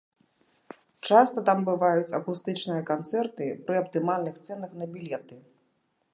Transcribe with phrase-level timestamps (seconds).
[1.09, 5.35] Часта там бываюць акустычныя канцэрты пры аптымальных цэнах на білеты.